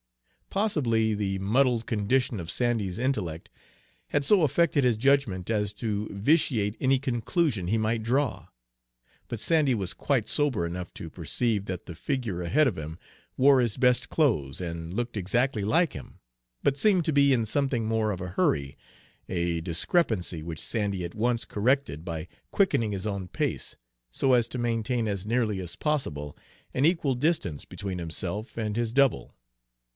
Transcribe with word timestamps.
Possibly 0.49 1.13
the 1.13 1.37
muddled 1.39 1.85
condition 1.85 2.39
of 2.39 2.51
Sandy's 2.51 2.97
intellect 2.99 3.49
had 4.07 4.25
so 4.25 4.41
affected 4.41 4.83
his 4.83 4.97
judgment 4.97 5.49
as 5.49 5.71
to 5.73 6.09
vitiate 6.11 6.75
any 6.81 6.97
conclusion 6.99 7.67
he 7.67 7.77
might 7.77 8.03
draw, 8.03 8.47
but 9.29 9.39
Sandy 9.39 9.73
was 9.75 9.93
quite 9.93 10.27
sober 10.27 10.65
enough 10.65 10.91
to 10.95 11.09
perceive 11.09 11.65
that 11.65 11.85
the 11.85 11.95
figure 11.95 12.41
ahead 12.41 12.67
of 12.67 12.77
him 12.79 12.97
wore 13.37 13.61
his 13.61 13.77
best 13.77 14.09
clothes 14.09 14.59
and 14.59 14.93
looked 14.93 15.15
exactly 15.15 15.63
like 15.63 15.93
him, 15.93 16.19
but 16.63 16.77
seemed 16.77 17.05
to 17.05 17.13
be 17.13 17.31
in 17.31 17.45
something 17.45 17.85
more 17.85 18.11
of 18.11 18.19
a 18.19 18.29
hurry, 18.29 18.75
a 19.29 19.61
discrepancy 19.61 20.41
which 20.43 20.59
Sandy 20.59 21.05
at 21.05 21.15
once 21.15 21.45
corrected 21.45 22.03
by 22.03 22.27
quickening 22.49 22.91
his 22.91 23.07
own 23.07 23.27
pace 23.29 23.77
so 24.09 24.33
as 24.33 24.49
to 24.49 24.57
maintain 24.57 25.07
as 25.07 25.27
nearly 25.27 25.59
as 25.61 25.75
possible 25.77 26.35
an 26.73 26.83
equal 26.85 27.13
distance 27.15 27.63
between 27.63 27.99
himself 27.99 28.57
and 28.57 28.75
his 28.75 28.91
double. 28.91 29.35